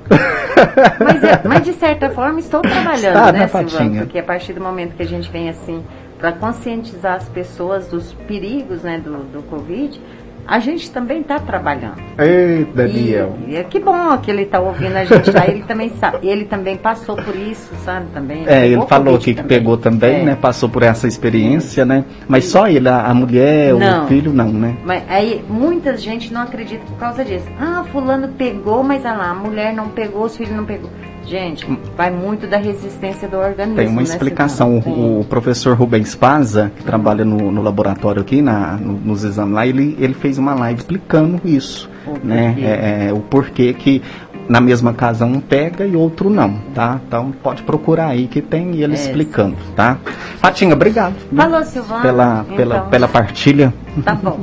Mas, 0.99 1.25
é, 1.25 1.40
mas, 1.45 1.62
de 1.62 1.73
certa 1.75 2.11
forma 2.11 2.38
estou 2.40 2.61
trabalhando, 2.61 3.16
Está, 3.16 3.33
né, 3.33 3.49
Silvana? 3.49 4.00
Porque 4.02 4.18
a 4.18 4.23
partir 4.23 4.52
do 4.52 4.61
momento 4.61 4.95
que 4.95 5.02
a 5.02 5.06
gente 5.06 5.30
vem 5.30 5.49
assim 5.49 5.83
para 6.18 6.33
conscientizar 6.33 7.14
as 7.16 7.28
pessoas 7.28 7.88
dos 7.88 8.12
perigos 8.26 8.83
né, 8.83 8.99
do, 8.99 9.18
do 9.25 9.42
Covid, 9.42 10.00
a 10.47 10.59
gente 10.59 10.91
também 10.91 11.21
está 11.21 11.38
trabalhando. 11.38 11.97
Ei, 12.19 12.65
Daniel. 12.75 13.37
E, 13.47 13.53
e, 13.53 13.57
é 13.57 13.65
que 13.65 13.81
bom 13.81 14.17
que 14.19 14.31
ele 14.31 14.43
está 14.43 14.61
ouvindo 14.61 14.97
a 14.97 15.05
gente 15.05 15.31
lá. 15.31 15.47
Ele 15.47 15.62
também 15.65 15.91
sabe. 15.99 16.26
Ele 16.26 16.45
também 16.45 16.76
passou 16.76 17.17
por 17.17 17.35
isso, 17.35 17.71
sabe? 17.85 18.07
Também. 18.12 18.45
É, 18.47 18.67
ele 18.67 18.87
falou 18.87 19.19
que, 19.19 19.35
que 19.35 19.43
pegou 19.43 19.76
também, 19.76 20.21
é. 20.21 20.25
né? 20.25 20.38
Passou 20.41 20.69
por 20.69 20.83
essa 20.83 21.07
experiência, 21.07 21.85
né? 21.85 22.05
Mas 22.29 22.45
só 22.47 22.69
ele, 22.69 22.88
a, 22.88 23.03
a 23.03 23.15
mulher, 23.15 23.75
não, 23.75 24.05
o 24.05 24.09
filho, 24.09 24.33
não, 24.33 24.53
né? 24.53 24.76
Mas 24.85 25.03
aí 25.09 25.45
muita 25.49 25.97
gente 25.97 26.33
não 26.33 26.43
acredita 26.43 26.85
por 26.85 26.97
causa 26.97 27.25
disso. 27.25 27.47
Ah, 27.61 27.85
fulano 27.91 28.29
pegou, 28.29 28.83
mas 28.83 29.05
ah 29.05 29.15
lá, 29.15 29.31
a 29.31 29.35
mulher 29.35 29.73
não 29.75 29.88
pegou, 29.88 30.25
os 30.25 30.37
filhos 30.37 30.55
não 30.55 30.65
pegou. 30.65 30.91
Gente, 31.26 31.66
vai 31.97 32.11
muito 32.11 32.47
da 32.47 32.56
resistência 32.56 33.28
do 33.28 33.37
organismo. 33.37 33.76
Tem 33.76 33.88
uma 33.88 34.02
né, 34.02 34.09
explicação. 34.09 34.78
O, 34.78 35.21
o, 35.21 35.25
professor 35.25 35.76
Rubens 35.76 36.14
Paza, 36.14 36.71
que 36.76 36.85
trabalha 36.85 37.25
no, 37.25 37.50
no 37.50 37.62
laboratório 37.62 38.23
aqui, 38.23 38.40
na, 38.40 38.76
no, 38.76 38.92
nos 38.92 39.25
exames 39.25 39.52
lá, 39.52 39.66
ele, 39.66 39.97
ele 39.99 40.14
fez 40.14 40.38
uma 40.38 40.54
live 40.54 40.80
explicando 40.80 41.40
isso. 41.45 41.90
O 42.06 42.25
né? 42.25 42.54
É, 42.59 43.09
é, 43.09 43.12
o 43.12 43.18
porquê 43.18 43.75
que 43.75 44.00
na 44.49 44.61
mesma 44.61 44.93
casa 44.93 45.25
um 45.25 45.41
pega 45.41 45.85
e 45.87 45.97
outro 45.97 46.31
não, 46.31 46.55
tá? 46.75 47.00
Então 47.07 47.33
pode 47.43 47.62
procurar 47.62 48.09
aí 48.09 48.26
que 48.26 48.41
tem 48.41 48.75
ele 48.76 48.93
É. 48.93 48.97
explicando, 48.97 49.57
tá? 49.75 49.99
Fatinha, 50.41 50.75
obrigado. 50.75 51.15
Falou, 51.35 51.62
Silvana. 51.65 52.03
Pela, 52.03 52.45
pela, 52.57 52.76
Então. 52.76 52.88
pela 52.91 53.09
partilha. 53.09 53.73
Tá 54.05 54.15
bom. 54.15 54.38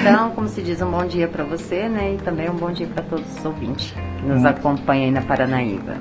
Então, 0.00 0.30
como 0.30 0.48
se 0.48 0.62
diz, 0.62 0.80
um 0.82 0.90
bom 0.90 1.04
dia 1.06 1.28
para 1.28 1.44
você, 1.44 1.88
né? 1.88 2.14
E 2.14 2.16
também 2.18 2.48
um 2.50 2.54
bom 2.56 2.72
dia 2.72 2.86
para 2.86 3.02
todos 3.04 3.24
os 3.38 3.44
ouvintes 3.44 3.94
que 4.20 4.26
nos 4.26 4.42
Hum. 4.42 4.46
acompanham 4.48 5.04
aí 5.04 5.10
na 5.10 5.20
Paranaíba. 5.22 5.94